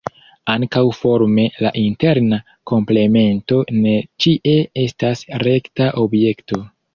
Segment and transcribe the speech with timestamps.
[0.51, 2.39] Ankaŭ forme la interna
[2.71, 3.93] komplemento ne
[4.25, 6.61] ĉie estas rekta objekto.